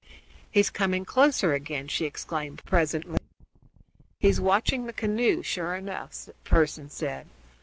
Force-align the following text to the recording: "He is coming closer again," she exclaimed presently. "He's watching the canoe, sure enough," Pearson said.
"He 0.49 0.59
is 0.59 0.71
coming 0.71 1.05
closer 1.05 1.53
again," 1.53 1.87
she 1.87 2.05
exclaimed 2.05 2.63
presently. 2.65 3.19
"He's 4.19 4.41
watching 4.41 4.87
the 4.87 4.93
canoe, 4.93 5.43
sure 5.43 5.75
enough," 5.75 6.27
Pearson 6.43 6.89
said. 6.89 7.27